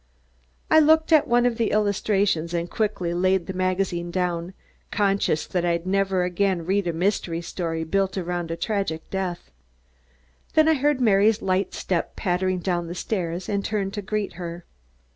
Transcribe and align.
I 0.71 0.79
looked 0.79 1.13
at 1.13 1.27
one 1.27 1.45
of 1.45 1.57
the 1.57 1.69
illustrations 1.69 2.55
and 2.55 2.67
quickly 2.71 3.13
laid 3.13 3.45
the 3.45 3.53
magazine 3.53 4.09
down, 4.09 4.55
conscious 4.91 5.45
that 5.45 5.63
I'd 5.63 5.85
never 5.85 6.23
again 6.23 6.65
read 6.65 6.87
a 6.87 6.91
mystery 6.91 7.43
story 7.43 7.83
built 7.83 8.17
around 8.17 8.49
a 8.49 8.55
tragic 8.57 9.07
death. 9.11 9.51
Then 10.55 10.67
I 10.67 10.73
heard 10.73 11.01
Mary's 11.01 11.43
light 11.43 11.75
step 11.75 12.15
pattering 12.15 12.61
down 12.61 12.87
the 12.87 12.95
stairs 12.95 13.47
and 13.47 13.63
turned 13.63 13.93
to 13.93 14.01
greet 14.01 14.33
her. 14.41 14.65